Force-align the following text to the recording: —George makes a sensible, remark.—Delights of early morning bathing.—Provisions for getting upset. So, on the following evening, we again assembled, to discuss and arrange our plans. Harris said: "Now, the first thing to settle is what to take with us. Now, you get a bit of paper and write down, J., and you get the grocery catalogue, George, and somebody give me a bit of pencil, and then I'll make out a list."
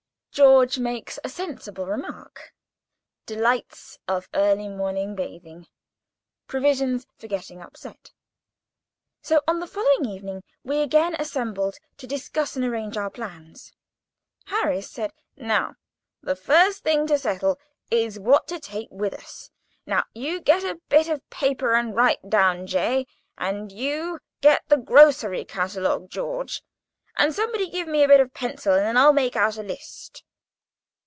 —George 0.33 0.79
makes 0.79 1.19
a 1.25 1.29
sensible, 1.29 1.85
remark.—Delights 1.85 3.99
of 4.07 4.29
early 4.33 4.69
morning 4.69 5.13
bathing.—Provisions 5.13 7.05
for 7.17 7.27
getting 7.27 7.61
upset. 7.61 8.13
So, 9.21 9.41
on 9.45 9.59
the 9.59 9.67
following 9.67 10.05
evening, 10.05 10.43
we 10.63 10.77
again 10.79 11.17
assembled, 11.19 11.79
to 11.97 12.07
discuss 12.07 12.55
and 12.55 12.63
arrange 12.63 12.95
our 12.95 13.09
plans. 13.09 13.73
Harris 14.45 14.89
said: 14.89 15.11
"Now, 15.35 15.75
the 16.21 16.37
first 16.37 16.81
thing 16.81 17.07
to 17.07 17.17
settle 17.19 17.59
is 17.91 18.17
what 18.17 18.47
to 18.47 18.57
take 18.59 18.87
with 18.89 19.13
us. 19.13 19.51
Now, 19.85 20.05
you 20.15 20.39
get 20.39 20.63
a 20.63 20.79
bit 20.87 21.09
of 21.09 21.29
paper 21.29 21.73
and 21.75 21.93
write 21.93 22.29
down, 22.29 22.67
J., 22.67 23.05
and 23.37 23.69
you 23.69 24.21
get 24.39 24.61
the 24.69 24.77
grocery 24.77 25.43
catalogue, 25.43 26.09
George, 26.09 26.63
and 27.17 27.35
somebody 27.35 27.69
give 27.69 27.89
me 27.89 28.03
a 28.03 28.07
bit 28.07 28.21
of 28.21 28.33
pencil, 28.33 28.71
and 28.73 28.83
then 28.85 28.95
I'll 28.95 29.11
make 29.11 29.35
out 29.35 29.57
a 29.57 29.61
list." 29.63 30.23